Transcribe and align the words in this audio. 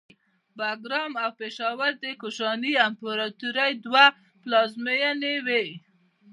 باګرام 0.57 1.11
او 1.23 1.31
پیښور 1.39 1.91
د 2.03 2.05
کوشاني 2.21 2.73
امپراتورۍ 2.87 3.71
دوه 3.85 4.05
پلازمینې 4.41 5.35
وې 5.45 5.65